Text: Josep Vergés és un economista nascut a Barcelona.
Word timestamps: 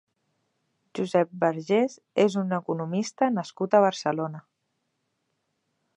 Josep 0.99 1.35
Vergés 1.43 1.99
és 2.25 2.39
un 2.43 2.57
economista 2.59 3.29
nascut 3.37 3.77
a 3.77 3.83
Barcelona. 3.87 4.43